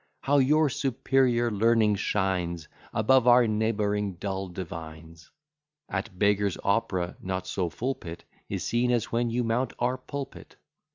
How 0.21 0.39
your 0.39 0.67
superior 0.67 1.51
learning 1.51 1.93
shines 1.97 2.67
Above 2.91 3.27
our 3.27 3.45
neighbouring 3.45 4.15
dull 4.15 4.47
divines! 4.47 5.29
At 5.87 6.17
Beggar's 6.17 6.57
Opera 6.63 7.17
not 7.21 7.45
so 7.45 7.69
full 7.69 7.93
pit 7.93 8.23
Is 8.49 8.63
seen 8.63 8.89
as 8.89 9.11
when 9.11 9.29
you 9.29 9.43
mount 9.43 9.73
our 9.77 9.99
pulpit. 9.99 10.55